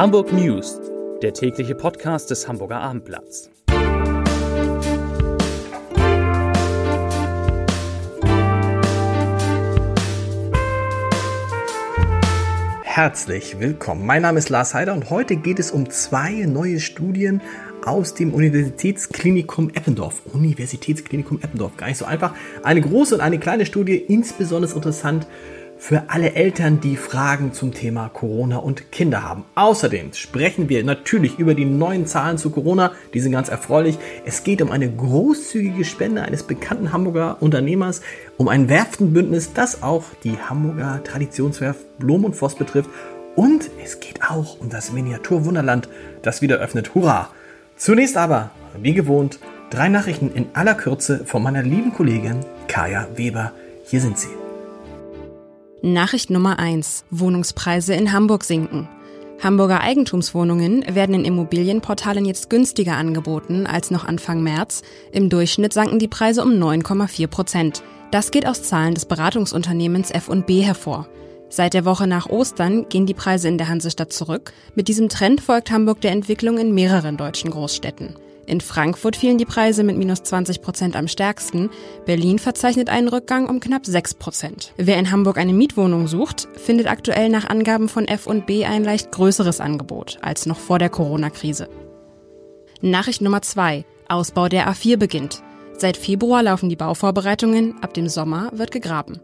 Hamburg 0.00 0.32
News, 0.32 0.80
der 1.20 1.34
tägliche 1.34 1.74
Podcast 1.74 2.30
des 2.30 2.48
Hamburger 2.48 2.80
Abendblatts. 2.80 3.50
Herzlich 12.82 13.60
willkommen. 13.60 14.06
Mein 14.06 14.22
Name 14.22 14.38
ist 14.38 14.48
Lars 14.48 14.72
Heider 14.72 14.94
und 14.94 15.10
heute 15.10 15.36
geht 15.36 15.58
es 15.58 15.70
um 15.70 15.90
zwei 15.90 16.46
neue 16.46 16.80
Studien 16.80 17.42
aus 17.84 18.14
dem 18.14 18.32
Universitätsklinikum 18.32 19.68
Eppendorf. 19.68 20.22
Universitätsklinikum 20.32 21.40
Eppendorf, 21.42 21.76
gar 21.76 21.88
nicht 21.88 21.98
so 21.98 22.06
einfach. 22.06 22.34
Eine 22.62 22.80
große 22.80 23.16
und 23.16 23.20
eine 23.20 23.38
kleine 23.38 23.66
Studie, 23.66 23.96
insbesondere 23.98 24.74
interessant 24.74 25.26
für 25.80 26.04
alle 26.08 26.34
Eltern, 26.34 26.78
die 26.80 26.96
Fragen 26.96 27.54
zum 27.54 27.72
Thema 27.72 28.10
Corona 28.10 28.58
und 28.58 28.92
Kinder 28.92 29.22
haben. 29.22 29.44
Außerdem 29.54 30.12
sprechen 30.12 30.68
wir 30.68 30.84
natürlich 30.84 31.38
über 31.38 31.54
die 31.54 31.64
neuen 31.64 32.06
Zahlen 32.06 32.36
zu 32.36 32.50
Corona, 32.50 32.92
die 33.14 33.20
sind 33.20 33.32
ganz 33.32 33.48
erfreulich. 33.48 33.98
Es 34.26 34.44
geht 34.44 34.60
um 34.60 34.70
eine 34.70 34.90
großzügige 34.90 35.86
Spende 35.86 36.20
eines 36.20 36.42
bekannten 36.42 36.92
Hamburger 36.92 37.38
Unternehmers, 37.40 38.02
um 38.36 38.48
ein 38.48 38.68
Werftenbündnis, 38.68 39.54
das 39.54 39.82
auch 39.82 40.04
die 40.22 40.36
Hamburger 40.38 41.02
Traditionswerft 41.02 41.98
Blom 41.98 42.26
und 42.26 42.36
Voss 42.36 42.56
betrifft. 42.56 42.90
Und 43.34 43.70
es 43.82 44.00
geht 44.00 44.20
auch 44.28 44.60
um 44.60 44.68
das 44.68 44.92
Miniaturwunderland, 44.92 45.88
das 46.20 46.42
wieder 46.42 46.58
öffnet. 46.58 46.94
Hurra! 46.94 47.30
Zunächst 47.76 48.18
aber, 48.18 48.50
wie 48.78 48.92
gewohnt, 48.92 49.38
drei 49.70 49.88
Nachrichten 49.88 50.30
in 50.34 50.48
aller 50.52 50.74
Kürze 50.74 51.24
von 51.24 51.42
meiner 51.42 51.62
lieben 51.62 51.94
Kollegin 51.94 52.40
Kaya 52.68 53.08
Weber. 53.16 53.52
Hier 53.86 54.02
sind 54.02 54.18
sie. 54.18 54.28
Nachricht 55.82 56.28
Nummer 56.28 56.58
1. 56.58 57.06
Wohnungspreise 57.10 57.94
in 57.94 58.12
Hamburg 58.12 58.44
sinken. 58.44 58.86
Hamburger 59.42 59.80
Eigentumswohnungen 59.80 60.84
werden 60.94 61.14
in 61.14 61.24
Immobilienportalen 61.24 62.26
jetzt 62.26 62.50
günstiger 62.50 62.98
angeboten 62.98 63.66
als 63.66 63.90
noch 63.90 64.04
Anfang 64.04 64.42
März. 64.42 64.82
Im 65.10 65.30
Durchschnitt 65.30 65.72
sanken 65.72 65.98
die 65.98 66.08
Preise 66.08 66.42
um 66.42 66.50
9,4 66.50 67.26
Prozent. 67.28 67.82
Das 68.10 68.30
geht 68.30 68.46
aus 68.46 68.62
Zahlen 68.62 68.92
des 68.92 69.06
Beratungsunternehmens 69.06 70.10
F&B 70.10 70.60
hervor. 70.60 71.08
Seit 71.48 71.72
der 71.72 71.86
Woche 71.86 72.06
nach 72.06 72.28
Ostern 72.28 72.86
gehen 72.90 73.06
die 73.06 73.14
Preise 73.14 73.48
in 73.48 73.56
der 73.56 73.68
Hansestadt 73.68 74.12
zurück. 74.12 74.52
Mit 74.74 74.86
diesem 74.86 75.08
Trend 75.08 75.40
folgt 75.40 75.70
Hamburg 75.70 76.02
der 76.02 76.12
Entwicklung 76.12 76.58
in 76.58 76.74
mehreren 76.74 77.16
deutschen 77.16 77.50
Großstädten. 77.50 78.16
In 78.50 78.60
Frankfurt 78.60 79.14
fielen 79.14 79.38
die 79.38 79.44
Preise 79.44 79.84
mit 79.84 79.96
minus 79.96 80.24
20 80.24 80.60
Prozent 80.60 80.96
am 80.96 81.06
stärksten. 81.06 81.70
Berlin 82.04 82.40
verzeichnet 82.40 82.90
einen 82.90 83.06
Rückgang 83.06 83.48
um 83.48 83.60
knapp 83.60 83.86
6 83.86 84.14
Prozent. 84.14 84.72
Wer 84.76 84.98
in 84.98 85.12
Hamburg 85.12 85.38
eine 85.38 85.52
Mietwohnung 85.52 86.08
sucht, 86.08 86.48
findet 86.56 86.88
aktuell 86.88 87.28
nach 87.28 87.48
Angaben 87.48 87.88
von 87.88 88.08
F&B 88.08 88.64
ein 88.64 88.82
leicht 88.82 89.12
größeres 89.12 89.60
Angebot 89.60 90.18
als 90.20 90.46
noch 90.46 90.58
vor 90.58 90.80
der 90.80 90.88
Corona-Krise. 90.88 91.68
Nachricht 92.80 93.20
Nummer 93.20 93.40
2. 93.40 93.84
Ausbau 94.08 94.48
der 94.48 94.68
A4 94.68 94.96
beginnt. 94.96 95.44
Seit 95.78 95.96
Februar 95.96 96.42
laufen 96.42 96.68
die 96.68 96.74
Bauvorbereitungen, 96.74 97.76
ab 97.82 97.94
dem 97.94 98.08
Sommer 98.08 98.50
wird 98.52 98.72
gegraben. 98.72 99.20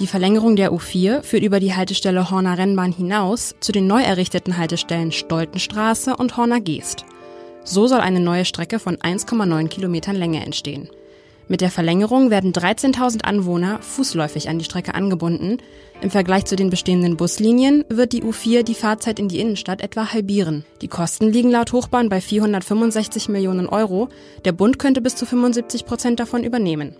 Die 0.00 0.08
Verlängerung 0.08 0.56
der 0.56 0.72
U4 0.72 1.22
führt 1.22 1.44
über 1.44 1.60
die 1.60 1.76
Haltestelle 1.76 2.28
Horner 2.28 2.58
Rennbahn 2.58 2.90
hinaus 2.90 3.54
zu 3.60 3.70
den 3.70 3.86
neu 3.86 4.02
errichteten 4.02 4.58
Haltestellen 4.58 5.12
Stoltenstraße 5.12 6.16
und 6.16 6.36
Horner 6.36 6.60
Geest. 6.60 7.04
So 7.64 7.86
soll 7.86 8.00
eine 8.00 8.20
neue 8.20 8.44
Strecke 8.44 8.78
von 8.78 8.96
1,9 8.96 9.68
Kilometern 9.68 10.16
Länge 10.16 10.44
entstehen. 10.44 10.88
Mit 11.46 11.60
der 11.60 11.70
Verlängerung 11.70 12.30
werden 12.30 12.52
13.000 12.52 13.22
Anwohner 13.22 13.80
fußläufig 13.82 14.48
an 14.48 14.58
die 14.58 14.64
Strecke 14.64 14.94
angebunden. 14.94 15.58
Im 16.00 16.10
Vergleich 16.10 16.46
zu 16.46 16.56
den 16.56 16.70
bestehenden 16.70 17.16
Buslinien 17.16 17.84
wird 17.90 18.12
die 18.12 18.22
U4 18.22 18.62
die 18.62 18.74
Fahrzeit 18.74 19.18
in 19.18 19.28
die 19.28 19.40
Innenstadt 19.40 19.82
etwa 19.82 20.12
halbieren. 20.12 20.64
Die 20.80 20.88
Kosten 20.88 21.30
liegen 21.30 21.50
laut 21.50 21.72
Hochbahn 21.72 22.08
bei 22.08 22.20
465 22.20 23.28
Millionen 23.28 23.66
Euro. 23.66 24.08
Der 24.46 24.52
Bund 24.52 24.78
könnte 24.78 25.02
bis 25.02 25.16
zu 25.16 25.26
75 25.26 25.84
Prozent 25.84 26.18
davon 26.18 26.44
übernehmen. 26.44 26.96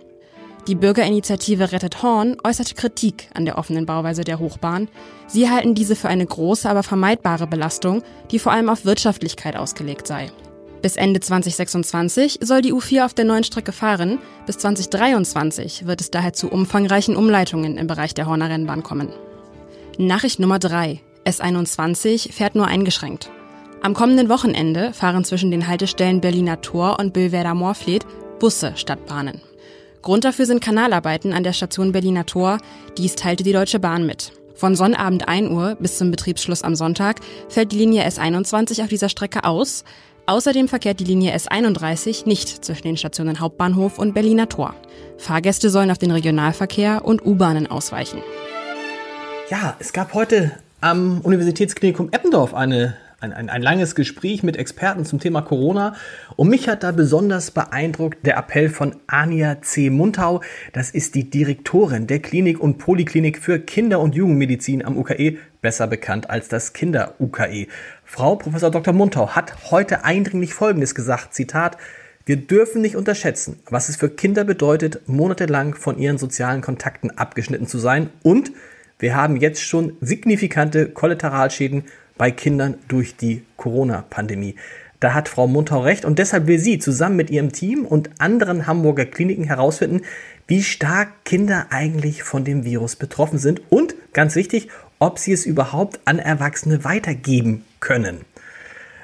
Die 0.67 0.75
Bürgerinitiative 0.75 1.71
Rettet 1.71 2.01
Horn 2.01 2.37
äußerte 2.43 2.73
Kritik 2.73 3.29
an 3.33 3.45
der 3.45 3.57
offenen 3.57 3.85
Bauweise 3.85 4.23
der 4.23 4.39
Hochbahn. 4.39 4.89
Sie 5.27 5.49
halten 5.49 5.75
diese 5.75 5.95
für 5.95 6.07
eine 6.07 6.25
große, 6.25 6.67
aber 6.67 6.81
vermeidbare 6.81 7.45
Belastung, 7.45 8.03
die 8.31 8.39
vor 8.39 8.51
allem 8.51 8.69
auf 8.69 8.85
Wirtschaftlichkeit 8.85 9.55
ausgelegt 9.57 10.07
sei. 10.07 10.31
Bis 10.85 10.97
Ende 10.97 11.19
2026 11.19 12.41
soll 12.41 12.61
die 12.61 12.71
U4 12.71 13.05
auf 13.05 13.15
der 13.15 13.25
neuen 13.25 13.43
Strecke 13.43 13.71
fahren. 13.71 14.19
Bis 14.45 14.59
2023 14.59 15.87
wird 15.87 15.99
es 15.99 16.11
daher 16.11 16.33
zu 16.33 16.47
umfangreichen 16.47 17.15
Umleitungen 17.15 17.79
im 17.79 17.87
Bereich 17.87 18.13
der 18.13 18.27
Horner 18.27 18.51
Rennbahn 18.51 18.83
kommen. 18.83 19.09
Nachricht 19.97 20.39
Nummer 20.39 20.59
3. 20.59 21.01
S21 21.25 22.31
fährt 22.31 22.53
nur 22.53 22.67
eingeschränkt. 22.67 23.31
Am 23.81 23.95
kommenden 23.95 24.29
Wochenende 24.29 24.93
fahren 24.93 25.23
zwischen 25.23 25.49
den 25.49 25.67
Haltestellen 25.67 26.21
Berliner 26.21 26.61
Tor 26.61 26.99
und 26.99 27.13
Billwerder 27.13 27.55
Moorfleet 27.55 28.05
Busse 28.37 28.73
statt 28.75 29.07
Bahnen. 29.07 29.41
Grund 30.03 30.23
dafür 30.23 30.45
sind 30.45 30.61
Kanalarbeiten 30.61 31.33
an 31.33 31.43
der 31.43 31.53
Station 31.53 31.93
Berliner 31.93 32.27
Tor. 32.27 32.59
Dies 32.95 33.15
teilte 33.15 33.43
die 33.43 33.53
Deutsche 33.53 33.79
Bahn 33.79 34.05
mit. 34.05 34.33
Von 34.53 34.75
Sonnabend 34.75 35.27
1 35.27 35.49
Uhr 35.49 35.77
bis 35.79 35.97
zum 35.97 36.11
Betriebsschluss 36.11 36.61
am 36.61 36.75
Sonntag 36.75 37.21
fällt 37.49 37.71
die 37.71 37.77
Linie 37.77 38.07
S21 38.07 38.83
auf 38.83 38.87
dieser 38.87 39.09
Strecke 39.09 39.45
aus. 39.45 39.83
Außerdem 40.27 40.67
verkehrt 40.67 40.99
die 40.99 41.03
Linie 41.03 41.35
S31 41.35 42.27
nicht 42.27 42.65
zwischen 42.65 42.83
den 42.83 42.97
Stationen 42.97 43.39
Hauptbahnhof 43.39 43.99
und 43.99 44.13
Berliner 44.13 44.49
Tor. 44.49 44.73
Fahrgäste 45.17 45.69
sollen 45.69 45.91
auf 45.91 45.99
den 45.99 46.09
Regionalverkehr 46.09 47.05
und 47.05 47.23
U-Bahnen 47.23 47.67
ausweichen. 47.67 48.21
Ja, 49.51 49.75
es 49.77 49.93
gab 49.93 50.15
heute 50.15 50.51
am 50.81 51.21
Universitätsklinikum 51.21 52.09
Eppendorf 52.11 52.55
eine 52.55 52.95
ein, 53.19 53.33
ein, 53.33 53.49
ein 53.49 53.61
langes 53.61 53.95
Gespräch 53.95 54.43
mit 54.43 54.57
Experten 54.57 55.05
zum 55.05 55.19
Thema 55.19 55.41
Corona. 55.41 55.95
Und 56.35 56.49
mich 56.49 56.67
hat 56.67 56.83
da 56.83 56.91
besonders 56.91 57.51
beeindruckt 57.51 58.25
der 58.25 58.37
Appell 58.37 58.69
von 58.69 58.95
Anja 59.07 59.61
C. 59.61 59.89
Muntau. 59.89 60.41
Das 60.73 60.91
ist 60.91 61.15
die 61.15 61.29
Direktorin 61.29 62.07
der 62.07 62.19
Klinik 62.19 62.59
und 62.59 62.77
Poliklinik 62.77 63.39
für 63.39 63.59
Kinder- 63.59 63.99
und 63.99 64.15
Jugendmedizin 64.15 64.85
am 64.85 64.97
UKE, 64.97 65.37
besser 65.61 65.87
bekannt 65.87 66.29
als 66.29 66.47
das 66.47 66.73
Kinder-UKE. 66.73 67.67
Frau 68.03 68.35
Professor 68.35 68.71
Dr. 68.71 68.93
Muntau 68.93 69.29
hat 69.29 69.71
heute 69.71 70.03
eindringlich 70.03 70.53
Folgendes 70.53 70.93
gesagt, 70.93 71.33
Zitat, 71.33 71.77
wir 72.27 72.37
dürfen 72.37 72.81
nicht 72.81 72.95
unterschätzen, 72.95 73.59
was 73.69 73.87
es 73.87 73.97
für 73.97 74.09
Kinder 74.09 74.43
bedeutet, 74.43 75.07
monatelang 75.07 75.75
von 75.75 75.99
ihren 75.99 76.17
sozialen 76.17 76.61
Kontakten 76.61 77.11
abgeschnitten 77.11 77.67
zu 77.67 77.77
sein 77.77 78.09
und 78.23 78.51
wir 78.97 79.15
haben 79.15 79.35
jetzt 79.35 79.61
schon 79.61 79.97
signifikante 80.01 80.89
Kollateralschäden 80.89 81.83
bei 82.17 82.31
Kindern 82.31 82.75
durch 82.87 83.15
die 83.15 83.43
Corona-Pandemie. 83.57 84.55
Da 84.99 85.13
hat 85.13 85.29
Frau 85.29 85.47
Muntau 85.47 85.81
recht 85.81 86.05
und 86.05 86.19
deshalb 86.19 86.47
will 86.47 86.57
sie 86.57 86.79
zusammen 86.79 87.15
mit 87.15 87.29
ihrem 87.29 87.51
Team 87.51 87.85
und 87.85 88.09
anderen 88.19 88.65
Hamburger 88.65 89.05
Kliniken 89.05 89.43
herausfinden, 89.43 90.01
wie 90.47 90.63
stark 90.63 91.25
Kinder 91.25 91.67
eigentlich 91.69 92.23
von 92.23 92.43
dem 92.43 92.63
Virus 92.63 92.95
betroffen 92.95 93.37
sind 93.37 93.61
und, 93.69 93.95
ganz 94.13 94.35
wichtig, 94.35 94.69
ob 94.99 95.19
sie 95.19 95.33
es 95.33 95.45
überhaupt 95.45 95.99
an 96.05 96.19
Erwachsene 96.19 96.83
weitergeben 96.83 97.65
können. 97.79 98.21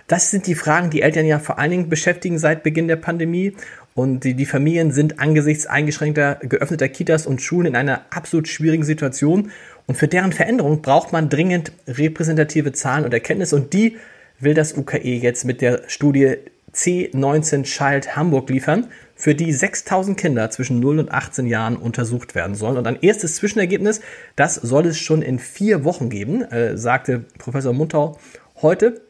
Das 0.08 0.30
sind 0.30 0.46
die 0.48 0.56
Fragen, 0.56 0.90
die 0.90 1.02
Eltern 1.02 1.26
ja 1.26 1.40
vor 1.40 1.58
allen 1.58 1.72
Dingen 1.72 1.90
beschäftigen 1.90 2.38
seit 2.38 2.64
Beginn 2.64 2.90
der 2.90 2.98
Pandemie. 2.98 3.56
Und 3.94 4.24
die, 4.24 4.34
die 4.34 4.46
Familien 4.46 4.92
sind 4.92 5.20
angesichts 5.20 5.66
eingeschränkter, 5.66 6.36
geöffneter 6.42 6.90
Kitas 6.90 7.26
und 7.26 7.42
Schulen 7.42 7.68
in 7.68 7.76
einer 7.76 8.02
absolut 8.10 8.48
schwierigen 8.48 8.84
Situation. 8.84 9.52
Und 9.92 9.98
für 9.98 10.08
deren 10.08 10.32
Veränderung 10.32 10.82
braucht 10.82 11.12
man 11.12 11.28
dringend 11.28 11.74
repräsentative 11.86 12.72
Zahlen 12.72 13.04
und 13.04 13.14
Erkenntnisse. 13.14 13.58
Und 13.58 13.74
die 13.74 13.98
will 14.40 14.54
das 14.54 14.78
UKE 14.78 15.16
jetzt 15.16 15.44
mit 15.44 15.60
der 15.60 15.82
Studie 15.88 16.38
C19 16.74 17.64
Child 17.64 18.16
Hamburg 18.16 18.50
liefern, 18.50 18.88
für 19.16 19.36
die 19.36 19.52
6000 19.52 20.18
Kinder 20.18 20.50
zwischen 20.50 20.80
0 20.80 21.00
und 21.00 21.12
18 21.12 21.46
Jahren 21.46 21.76
untersucht 21.76 22.36
werden 22.36 22.56
sollen. 22.56 22.78
Und 22.78 22.88
ein 22.88 23.00
erstes 23.02 23.36
Zwischenergebnis, 23.36 24.00
das 24.38 24.56
soll 24.56 24.86
es 24.86 24.98
schon 24.98 25.22
in 25.22 25.40
vier 25.40 25.84
Wochen 25.84 26.10
geben, 26.10 26.42
äh, 26.44 26.78
sagte 26.78 27.26
Professor 27.38 27.74
Muntau 27.74 28.18
heute. 28.62 29.02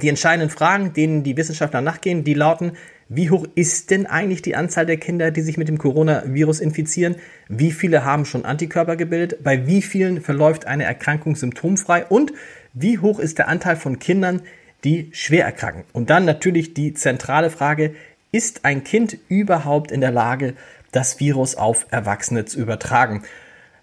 Die 0.00 0.08
entscheidenden 0.08 0.48
Fragen, 0.48 0.94
denen 0.94 1.24
die 1.24 1.36
Wissenschaftler 1.36 1.82
nachgehen, 1.82 2.24
die 2.24 2.32
lauten, 2.32 2.72
wie 3.08 3.30
hoch 3.30 3.46
ist 3.54 3.90
denn 3.90 4.06
eigentlich 4.06 4.42
die 4.42 4.56
Anzahl 4.56 4.84
der 4.84 4.96
Kinder, 4.96 5.30
die 5.30 5.42
sich 5.42 5.58
mit 5.58 5.68
dem 5.68 5.78
Coronavirus 5.78 6.58
infizieren? 6.58 7.16
Wie 7.48 7.70
viele 7.70 8.04
haben 8.04 8.24
schon 8.24 8.44
Antikörper 8.44 8.96
gebildet? 8.96 9.44
Bei 9.44 9.66
wie 9.66 9.80
vielen 9.80 10.20
verläuft 10.20 10.66
eine 10.66 10.84
Erkrankung 10.84 11.36
symptomfrei? 11.36 12.04
Und 12.06 12.32
wie 12.72 12.98
hoch 12.98 13.20
ist 13.20 13.38
der 13.38 13.48
Anteil 13.48 13.76
von 13.76 14.00
Kindern, 14.00 14.42
die 14.82 15.10
schwer 15.12 15.44
erkranken? 15.44 15.84
Und 15.92 16.10
dann 16.10 16.24
natürlich 16.24 16.74
die 16.74 16.94
zentrale 16.94 17.50
Frage, 17.50 17.94
ist 18.32 18.64
ein 18.64 18.82
Kind 18.82 19.16
überhaupt 19.28 19.92
in 19.92 20.00
der 20.00 20.10
Lage, 20.10 20.54
das 20.90 21.20
Virus 21.20 21.54
auf 21.54 21.86
Erwachsene 21.90 22.44
zu 22.44 22.58
übertragen? 22.58 23.22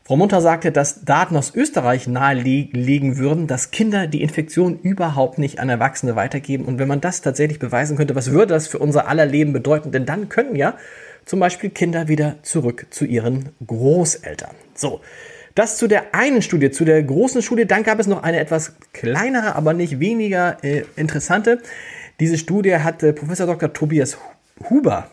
Frau 0.05 0.17
Munter 0.17 0.41
sagte, 0.41 0.73
dass 0.73 1.05
Daten 1.05 1.38
aus 1.38 1.55
Österreich 1.55 2.07
nahelegen 2.07 3.17
würden, 3.17 3.47
dass 3.47 3.71
Kinder 3.71 4.05
die 4.05 4.21
Infektion 4.21 4.77
überhaupt 4.79 5.38
nicht 5.38 5.59
an 5.61 5.69
Erwachsene 5.69 6.17
weitergeben. 6.17 6.65
Und 6.65 6.77
wenn 6.77 6.89
man 6.89 7.00
das 7.00 7.21
tatsächlich 7.21 7.57
beweisen 7.57 7.95
könnte, 7.95 8.13
was 8.13 8.31
würde 8.31 8.53
das 8.53 8.67
für 8.67 8.79
unser 8.79 9.07
aller 9.07 9.25
Leben 9.25 9.53
bedeuten? 9.53 9.94
Denn 9.94 10.05
dann 10.05 10.27
könnten 10.27 10.57
ja 10.57 10.77
zum 11.23 11.39
Beispiel 11.39 11.69
Kinder 11.69 12.09
wieder 12.09 12.35
zurück 12.44 12.88
zu 12.89 13.05
ihren 13.05 13.50
Großeltern. 13.65 14.51
So. 14.75 15.00
Das 15.55 15.77
zu 15.77 15.88
der 15.88 16.13
einen 16.13 16.41
Studie, 16.41 16.71
zu 16.71 16.83
der 16.83 17.01
großen 17.01 17.41
Studie. 17.41 17.65
Dann 17.65 17.83
gab 17.83 18.00
es 18.00 18.07
noch 18.07 18.23
eine 18.23 18.39
etwas 18.39 18.73
kleinere, 18.91 19.55
aber 19.55 19.73
nicht 19.73 20.00
weniger 20.01 20.57
äh, 20.63 20.83
interessante. 20.97 21.59
Diese 22.19 22.38
Studie 22.38 22.75
hat 22.75 23.03
äh, 23.03 23.13
Professor 23.13 23.47
Dr. 23.47 23.71
Tobias 23.71 24.17
Huber 24.69 25.07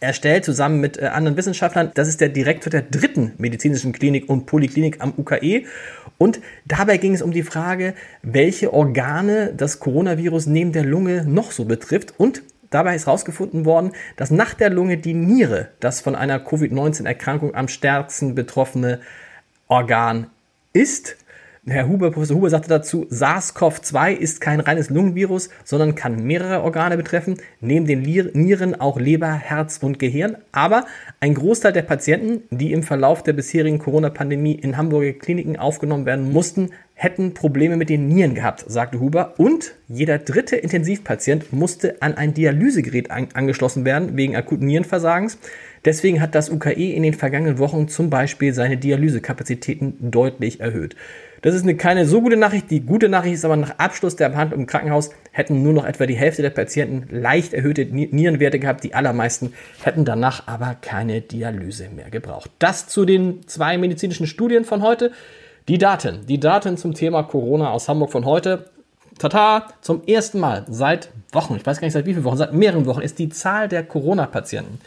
erstellt, 0.00 0.44
zusammen 0.44 0.80
mit 0.80 0.98
äh, 0.98 1.06
anderen 1.06 1.36
Wissenschaftlern. 1.36 1.90
Das 1.94 2.08
ist 2.08 2.20
der 2.20 2.28
Direktor 2.28 2.70
der 2.70 2.82
dritten 2.82 3.32
medizinischen 3.38 3.92
Klinik 3.92 4.28
und 4.28 4.46
Poliklinik 4.46 5.00
am 5.00 5.12
UKE. 5.16 5.64
Und 6.18 6.40
dabei 6.66 6.96
ging 6.96 7.14
es 7.14 7.22
um 7.22 7.32
die 7.32 7.42
Frage, 7.42 7.94
welche 8.22 8.72
Organe 8.72 9.52
das 9.56 9.80
Coronavirus 9.80 10.46
neben 10.46 10.72
der 10.72 10.84
Lunge 10.84 11.24
noch 11.26 11.52
so 11.52 11.64
betrifft. 11.64 12.14
Und 12.16 12.42
dabei 12.70 12.96
ist 12.96 13.06
herausgefunden 13.06 13.64
worden, 13.64 13.92
dass 14.16 14.30
nach 14.30 14.54
der 14.54 14.70
Lunge 14.70 14.98
die 14.98 15.14
Niere 15.14 15.68
das 15.80 16.00
von 16.00 16.14
einer 16.14 16.38
Covid-19-Erkrankung 16.38 17.54
am 17.54 17.68
stärksten 17.68 18.34
betroffene 18.34 19.00
Organ 19.68 20.28
ist. 20.72 21.16
Herr 21.70 21.88
Huber, 21.88 22.10
Professor 22.10 22.36
Huber 22.36 22.50
sagte 22.50 22.68
dazu, 22.68 23.06
SARS-CoV-2 23.10 24.12
ist 24.12 24.40
kein 24.40 24.60
reines 24.60 24.90
Lungenvirus, 24.90 25.50
sondern 25.64 25.94
kann 25.94 26.24
mehrere 26.24 26.62
Organe 26.62 26.96
betreffen, 26.96 27.36
neben 27.60 27.86
den 27.86 28.02
Nieren 28.02 28.80
auch 28.80 28.98
Leber, 28.98 29.32
Herz 29.32 29.78
und 29.82 29.98
Gehirn. 29.98 30.36
Aber 30.52 30.86
ein 31.20 31.34
Großteil 31.34 31.72
der 31.72 31.82
Patienten, 31.82 32.42
die 32.50 32.72
im 32.72 32.82
Verlauf 32.82 33.22
der 33.22 33.32
bisherigen 33.32 33.78
Corona-Pandemie 33.78 34.54
in 34.54 34.76
Hamburger 34.76 35.12
Kliniken 35.12 35.58
aufgenommen 35.58 36.06
werden 36.06 36.32
mussten, 36.32 36.70
hätten 36.94 37.32
Probleme 37.32 37.76
mit 37.76 37.90
den 37.90 38.08
Nieren 38.08 38.34
gehabt, 38.34 38.64
sagte 38.66 38.98
Huber. 38.98 39.34
Und 39.38 39.74
jeder 39.88 40.18
dritte 40.18 40.56
Intensivpatient 40.56 41.52
musste 41.52 42.02
an 42.02 42.14
ein 42.14 42.34
Dialysegerät 42.34 43.10
an 43.10 43.28
angeschlossen 43.34 43.84
werden 43.84 44.16
wegen 44.16 44.34
akuten 44.34 44.66
Nierenversagens. 44.66 45.38
Deswegen 45.84 46.20
hat 46.20 46.34
das 46.34 46.50
UKE 46.50 46.92
in 46.92 47.02
den 47.02 47.14
vergangenen 47.14 47.58
Wochen 47.58 47.88
zum 47.88 48.10
Beispiel 48.10 48.52
seine 48.52 48.76
Dialysekapazitäten 48.76 50.10
deutlich 50.10 50.60
erhöht. 50.60 50.96
Das 51.42 51.54
ist 51.54 51.62
eine 51.62 51.76
keine 51.76 52.04
so 52.04 52.20
gute 52.20 52.36
Nachricht. 52.36 52.70
Die 52.70 52.80
gute 52.80 53.08
Nachricht 53.08 53.34
ist 53.34 53.44
aber, 53.44 53.56
nach 53.56 53.78
Abschluss 53.78 54.16
der 54.16 54.28
Behandlung 54.30 54.62
im 54.62 54.66
Krankenhaus 54.66 55.10
hätten 55.30 55.62
nur 55.62 55.72
noch 55.72 55.86
etwa 55.86 56.06
die 56.06 56.16
Hälfte 56.16 56.42
der 56.42 56.50
Patienten 56.50 57.06
leicht 57.14 57.54
erhöhte 57.54 57.84
Nierenwerte 57.84 58.58
gehabt. 58.58 58.82
Die 58.82 58.94
allermeisten 58.94 59.54
hätten 59.82 60.04
danach 60.04 60.48
aber 60.48 60.76
keine 60.80 61.20
Dialyse 61.20 61.90
mehr 61.90 62.10
gebraucht. 62.10 62.50
Das 62.58 62.88
zu 62.88 63.04
den 63.04 63.46
zwei 63.46 63.78
medizinischen 63.78 64.26
Studien 64.26 64.64
von 64.64 64.82
heute. 64.82 65.12
Die 65.68 65.78
Daten, 65.78 66.26
die 66.26 66.40
Daten 66.40 66.76
zum 66.76 66.94
Thema 66.94 67.22
Corona 67.22 67.70
aus 67.70 67.88
Hamburg 67.88 68.10
von 68.10 68.24
heute. 68.24 68.70
Tata, 69.18 69.68
zum 69.80 70.02
ersten 70.06 70.40
Mal 70.40 70.64
seit 70.68 71.10
Wochen, 71.32 71.56
ich 71.56 71.66
weiß 71.66 71.80
gar 71.80 71.86
nicht 71.86 71.92
seit 71.92 72.06
wie 72.06 72.14
vielen 72.14 72.24
Wochen, 72.24 72.36
seit 72.36 72.52
mehreren 72.52 72.86
Wochen 72.86 73.02
ist 73.02 73.18
die 73.18 73.28
Zahl 73.28 73.68
der 73.68 73.82
Corona-Patienten 73.82 74.80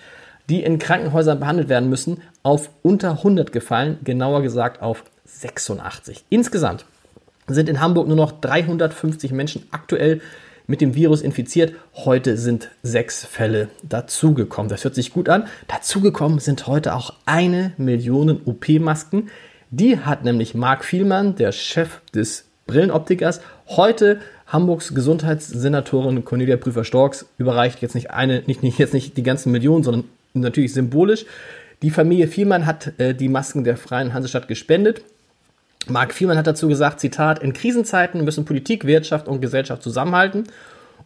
die 0.51 0.63
in 0.63 0.79
Krankenhäusern 0.79 1.39
behandelt 1.39 1.69
werden 1.69 1.89
müssen, 1.89 2.21
auf 2.43 2.69
unter 2.81 3.11
100 3.11 3.53
gefallen, 3.53 3.99
genauer 4.03 4.41
gesagt 4.41 4.81
auf 4.81 5.05
86. 5.23 6.25
Insgesamt 6.29 6.83
sind 7.47 7.69
in 7.69 7.79
Hamburg 7.79 8.09
nur 8.09 8.17
noch 8.17 8.33
350 8.33 9.31
Menschen 9.31 9.63
aktuell 9.71 10.19
mit 10.67 10.81
dem 10.81 10.93
Virus 10.93 11.21
infiziert. 11.21 11.73
Heute 11.95 12.35
sind 12.35 12.69
sechs 12.83 13.23
Fälle 13.23 13.69
dazugekommen. 13.81 14.69
Das 14.69 14.83
hört 14.83 14.93
sich 14.93 15.13
gut 15.13 15.29
an. 15.29 15.47
Dazugekommen 15.69 16.39
sind 16.39 16.67
heute 16.67 16.95
auch 16.95 17.13
eine 17.25 17.71
Million 17.77 18.41
OP-Masken. 18.43 19.29
Die 19.69 19.99
hat 19.99 20.25
nämlich 20.25 20.53
Marc 20.53 20.83
Vielmann, 20.83 21.35
der 21.35 21.53
Chef 21.53 22.01
des 22.13 22.43
Brillenoptikers, 22.67 23.39
heute 23.67 24.19
Hamburgs 24.47 24.93
Gesundheitssenatorin 24.93 26.25
Cornelia 26.25 26.57
Prüfer-Storks 26.57 27.25
überreicht. 27.37 27.81
Jetzt 27.81 27.95
nicht 27.95 28.11
eine, 28.11 28.43
nicht, 28.47 28.63
nicht, 28.63 28.79
jetzt 28.79 28.93
nicht 28.93 29.15
die 29.15 29.23
ganzen 29.23 29.53
Millionen, 29.53 29.83
sondern 29.83 30.03
natürlich 30.33 30.73
symbolisch. 30.73 31.25
Die 31.81 31.89
Familie 31.89 32.27
Vielmann 32.27 32.65
hat 32.65 32.93
äh, 32.99 33.13
die 33.13 33.29
Masken 33.29 33.63
der 33.63 33.77
Freien 33.77 34.13
Hansestadt 34.13 34.47
gespendet. 34.47 35.01
Marc 35.87 36.13
Vielmann 36.13 36.37
hat 36.37 36.47
dazu 36.47 36.67
gesagt, 36.67 36.99
Zitat, 36.99 37.39
in 37.39 37.53
Krisenzeiten 37.53 38.23
müssen 38.23 38.45
Politik, 38.45 38.85
Wirtschaft 38.85 39.27
und 39.27 39.41
Gesellschaft 39.41 39.81
zusammenhalten. 39.81 40.43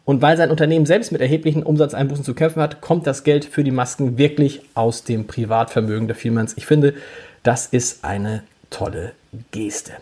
Und 0.04 0.22
weil 0.22 0.36
sein 0.36 0.50
Unternehmen 0.50 0.86
selbst 0.86 1.10
mit 1.12 1.20
erheblichen 1.20 1.62
Umsatzeinbußen 1.62 2.24
zu 2.24 2.34
kämpfen 2.34 2.62
hat, 2.62 2.80
kommt 2.80 3.06
das 3.06 3.24
Geld 3.24 3.44
für 3.44 3.64
die 3.64 3.70
Masken 3.70 4.18
wirklich 4.18 4.60
aus 4.74 5.02
dem 5.02 5.26
Privatvermögen 5.26 6.06
der 6.06 6.14
Vielmanns. 6.14 6.54
Ich 6.56 6.66
finde, 6.66 6.94
das 7.42 7.66
ist 7.66 8.04
eine 8.04 8.42
tolle 8.70 9.12
Geste. 9.50 9.92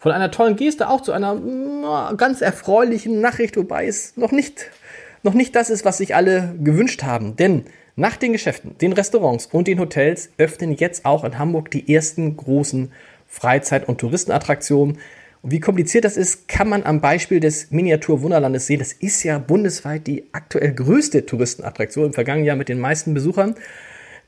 Von 0.00 0.12
einer 0.12 0.30
tollen 0.30 0.56
Geste 0.56 0.88
auch 0.88 1.02
zu 1.02 1.12
einer 1.12 1.36
ganz 2.16 2.40
erfreulichen 2.40 3.20
Nachricht, 3.20 3.56
wobei 3.56 3.86
es 3.86 4.16
noch 4.16 4.32
nicht, 4.32 4.66
noch 5.22 5.34
nicht 5.34 5.54
das 5.54 5.70
ist, 5.70 5.84
was 5.84 5.98
sich 5.98 6.14
alle 6.14 6.54
gewünscht 6.62 7.04
haben. 7.04 7.36
Denn 7.36 7.64
nach 7.96 8.16
den 8.16 8.32
Geschäften, 8.32 8.76
den 8.78 8.92
Restaurants 8.92 9.46
und 9.46 9.68
den 9.68 9.78
Hotels 9.78 10.30
öffnen 10.36 10.74
jetzt 10.74 11.04
auch 11.04 11.24
in 11.24 11.38
Hamburg 11.38 11.70
die 11.70 11.92
ersten 11.94 12.36
großen 12.36 12.90
Freizeit- 13.28 13.88
und 13.88 13.98
Touristenattraktionen. 13.98 14.98
Und 15.42 15.50
wie 15.50 15.60
kompliziert 15.60 16.04
das 16.04 16.16
ist, 16.16 16.48
kann 16.48 16.68
man 16.68 16.84
am 16.84 17.00
Beispiel 17.00 17.38
des 17.38 17.70
Miniatur 17.70 18.22
Wunderlandes 18.22 18.66
sehen. 18.66 18.78
Das 18.78 18.92
ist 18.92 19.22
ja 19.22 19.38
bundesweit 19.38 20.06
die 20.06 20.24
aktuell 20.32 20.72
größte 20.72 21.26
Touristenattraktion 21.26 22.06
im 22.06 22.12
vergangenen 22.14 22.46
Jahr 22.46 22.56
mit 22.56 22.68
den 22.68 22.80
meisten 22.80 23.14
Besuchern. 23.14 23.54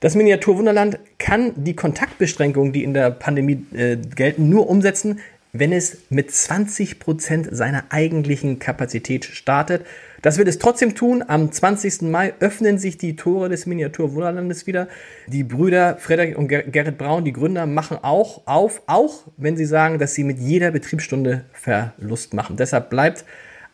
Das 0.01 0.15
Miniatur 0.15 0.59
Wunderland 0.59 0.99
kann 1.19 1.53
die 1.57 1.75
Kontaktbeschränkungen, 1.75 2.73
die 2.73 2.85
in 2.85 2.93
der 2.93 3.11
Pandemie 3.11 3.65
äh, 3.75 3.97
gelten, 3.97 4.51
nur 4.51 4.69
umsetzen, 4.69 5.21
wenn 5.59 5.73
es 5.73 5.99
mit 6.11 6.31
20 6.31 6.99
Prozent 6.99 7.49
seiner 7.51 7.85
eigentlichen 7.91 8.59
Kapazität 8.59 9.25
startet. 9.25 9.87
Das 10.23 10.39
wird 10.39 10.49
es 10.49 10.59
trotzdem 10.59 10.95
tun. 10.95 11.23
Am 11.27 11.53
20. 11.53 12.03
Mai 12.03 12.35
öffnen 12.41 12.79
sich 12.79 12.99
die 12.99 13.17
Tore 13.17 13.49
des 13.49 13.67
Miniatur 13.67 14.15
Wunderlandes 14.15 14.67
wieder. 14.67 14.89
Die 15.27 15.45
Brüder 15.45 15.97
Frederik 15.99 16.37
und 16.37 16.49
Gerrit 16.49 16.99
Braun, 16.99 17.25
die 17.25 17.33
Gründer, 17.33 17.67
machen 17.67 17.99
auch 18.03 18.43
auf, 18.47 18.83
auch 18.87 19.25
wenn 19.37 19.57
sie 19.57 19.67
sagen, 19.67 19.99
dass 19.99 20.15
sie 20.15 20.25
mit 20.25 20.39
jeder 20.39 20.71
Betriebsstunde 20.71 21.45
Verlust 21.53 22.35
machen. 22.35 22.57
Deshalb 22.57 22.91
bleibt 22.91 23.25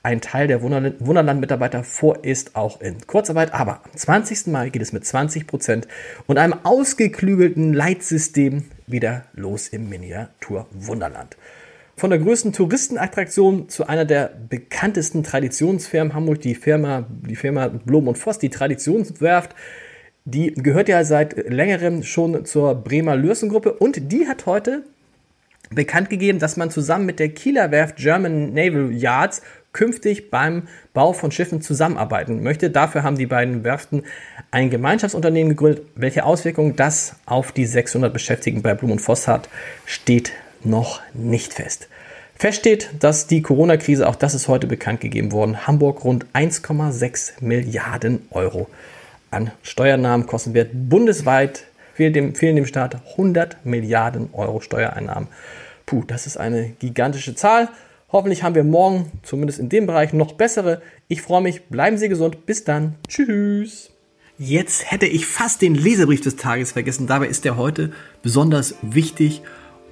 ein 0.02 0.20
Teil 0.20 0.49
der 0.49 0.62
Wunderland-Mitarbeiter 0.62 1.84
vorerst 1.84 2.56
auch 2.56 2.81
in 2.81 3.06
Kurzarbeit. 3.06 3.55
Aber 3.55 3.81
am 3.84 3.96
20. 3.96 4.49
Mai 4.49 4.69
geht 4.70 4.82
es 4.82 4.93
mit 4.93 5.06
20 5.06 5.46
Prozent 5.46 5.87
und 6.26 6.38
einem 6.38 6.55
ausgeklügelten 6.64 7.73
Leitsystem 7.73 8.64
wieder 8.87 9.25
los 9.32 9.69
im 9.69 9.88
Miniatur 9.88 10.67
Wunderland. 10.73 11.37
Von 12.02 12.10
der 12.10 12.19
größten 12.19 12.52
Touristenattraktion 12.52 13.69
zu 13.69 13.87
einer 13.87 14.04
der 14.04 14.32
bekanntesten 14.49 15.22
Traditionsfirmen 15.22 16.14
Hamburg, 16.14 16.40
die 16.40 16.56
Firma, 16.56 17.06
die 17.08 17.37
Firma 17.37 17.69
Blom 17.69 18.08
und 18.08 18.19
Voss, 18.19 18.40
die 18.40 18.49
Traditionswerft. 18.49 19.54
Die 20.25 20.52
gehört 20.52 20.88
ja 20.88 21.04
seit 21.04 21.49
längerem 21.49 22.02
schon 22.02 22.44
zur 22.44 22.75
Bremer 22.75 23.14
Lürsen-Gruppe 23.14 23.75
und 23.75 24.10
die 24.10 24.26
hat 24.26 24.46
heute 24.46 24.82
bekannt 25.70 26.10
gegeben, 26.10 26.40
dass 26.40 26.56
man 26.56 26.72
zusammen 26.72 27.06
mit 27.06 27.20
der 27.20 27.29
Kieler 27.29 27.70
Werft 27.70 27.98
German 27.98 28.53
Naval 28.53 28.91
Yards 28.91 29.41
künftig 29.72 30.29
beim 30.29 30.65
Bau 30.94 31.12
von 31.12 31.31
Schiffen 31.31 31.62
zusammenarbeiten 31.62 32.43
möchte. 32.43 32.70
Dafür 32.70 33.05
haben 33.05 33.17
die 33.17 33.27
beiden 33.27 33.62
Werften 33.62 34.03
ein 34.50 34.70
Gemeinschaftsunternehmen 34.70 35.50
gegründet. 35.50 35.86
Welche 35.94 36.24
Auswirkungen 36.24 36.74
das 36.74 37.15
auf 37.27 37.53
die 37.53 37.65
600 37.65 38.12
Beschäftigten 38.12 38.60
bei 38.60 38.74
Blum 38.74 38.91
und 38.91 39.00
Voss 39.00 39.29
hat, 39.29 39.48
steht 39.86 40.32
noch 40.65 41.00
nicht 41.15 41.55
fest. 41.55 41.88
Fest 42.43 42.58
steht, 42.58 42.91
dass 42.99 43.29
die 43.29 43.41
Corona-Krise, 43.41 44.08
auch 44.08 44.17
das 44.17 44.34
ist 44.34 44.49
heute 44.49 44.67
bekannt 44.67 45.01
gegeben 45.01 45.31
worden, 45.31 45.65
Hamburg 45.65 46.03
rund 46.03 46.27
1,6 46.34 47.34
Milliarden 47.41 48.27
Euro 48.32 48.67
an 49.31 49.53
Steuernahmen 49.63 50.27
kosten 50.27 50.53
wird. 50.53 50.70
Bundesweit 50.72 51.67
fehlen 51.94 52.13
dem, 52.13 52.34
fehlen 52.34 52.56
dem 52.56 52.67
Staat 52.67 52.96
100 53.13 53.65
Milliarden 53.65 54.31
Euro 54.32 54.61
Steuereinnahmen. 54.61 55.29
Puh, 55.87 56.03
das 56.05 56.27
ist 56.27 56.37
eine 56.37 56.70
gigantische 56.81 57.37
Zahl. 57.37 57.69
Hoffentlich 58.11 58.43
haben 58.43 58.56
wir 58.56 58.65
morgen, 58.65 59.13
zumindest 59.22 59.61
in 59.61 59.69
dem 59.69 59.87
Bereich, 59.87 60.13
noch 60.13 60.32
bessere. 60.32 60.82
Ich 61.06 61.22
freue 61.22 61.43
mich. 61.43 61.67
Bleiben 61.67 61.96
Sie 61.96 62.08
gesund. 62.08 62.44
Bis 62.44 62.65
dann. 62.65 62.96
Tschüss. 63.06 63.93
Jetzt 64.37 64.91
hätte 64.91 65.06
ich 65.06 65.27
fast 65.27 65.63
den 65.63 65.77
Leserbrief 65.77 66.22
des 66.22 66.34
Tages 66.34 66.72
vergessen. 66.72 67.06
Dabei 67.06 67.29
ist 67.29 67.44
der 67.44 67.56
heute 67.56 67.93
besonders 68.20 68.75
wichtig 68.82 69.43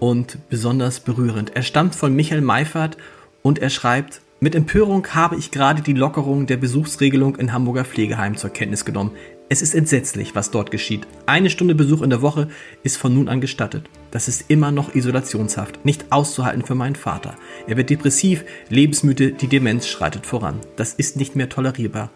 und 0.01 0.39
besonders 0.49 0.99
berührend. 0.99 1.55
Er 1.55 1.63
stammt 1.63 1.95
von 1.95 2.15
Michael 2.17 2.41
Meifert 2.41 2.97
und 3.43 3.61
er 3.61 3.71
schreibt, 3.71 4.23
mit 4.41 4.55
Empörung 4.55 5.07
habe 5.09 5.37
ich 5.37 5.51
gerade 5.51 5.83
die 5.83 5.93
Lockerung 5.93 6.47
der 6.47 6.57
Besuchsregelung 6.57 7.37
in 7.37 7.53
Hamburger 7.53 7.85
Pflegeheimen 7.85 8.39
zur 8.39 8.51
Kenntnis 8.51 8.87
genommen. 8.87 9.13
Es 9.51 9.63
ist 9.63 9.75
entsetzlich, 9.75 10.35
was 10.35 10.51
dort 10.51 10.71
geschieht. 10.71 11.07
Eine 11.27 11.51
Stunde 11.51 11.75
Besuch 11.75 12.01
in 12.03 12.11
der 12.11 12.23
Woche 12.23 12.49
ist 12.83 12.97
von 12.97 13.13
nun 13.13 13.29
an 13.29 13.41
gestattet. 13.41 13.91
Das 14.13 14.29
ist 14.29 14.45
immer 14.49 14.71
noch 14.71 14.95
Isolationshaft, 14.95 15.85
nicht 15.85 16.07
auszuhalten 16.11 16.65
für 16.65 16.75
meinen 16.75 16.95
Vater. 16.95 17.37
Er 17.67 17.77
wird 17.77 17.91
depressiv, 17.91 18.45
lebensmüde, 18.71 19.33
die 19.33 19.49
Demenz 19.49 19.89
schreitet 19.89 20.25
voran. 20.25 20.61
Das 20.77 20.95
ist 20.95 21.17
nicht 21.17 21.37
mehr 21.37 21.49
tolerierbar. 21.49 22.11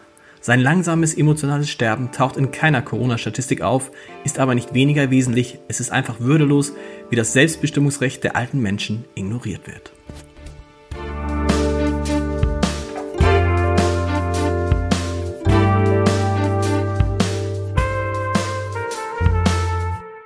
Sein 0.45 0.61
langsames 0.61 1.15
emotionales 1.15 1.71
Sterben 1.71 2.11
taucht 2.11 2.37
in 2.37 2.51
keiner 2.51 2.83
Corona-Statistik 2.83 3.63
auf, 3.63 3.89
ist 4.23 4.37
aber 4.37 4.53
nicht 4.53 4.75
weniger 4.75 5.09
wesentlich. 5.09 5.57
Es 5.67 5.79
ist 5.79 5.91
einfach 5.91 6.19
würdelos, 6.19 6.73
wie 7.09 7.15
das 7.15 7.33
Selbstbestimmungsrecht 7.33 8.23
der 8.23 8.35
alten 8.35 8.59
Menschen 8.59 9.05
ignoriert 9.15 9.65
wird. 9.65 9.91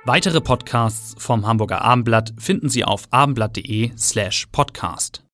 Weitere 0.04 0.42
Podcasts 0.42 1.14
vom 1.16 1.46
Hamburger 1.46 1.80
Abendblatt 1.80 2.34
finden 2.36 2.68
Sie 2.68 2.84
auf 2.84 3.04
abendblatt.de 3.10 3.92
slash 3.96 4.48
podcast. 4.52 5.24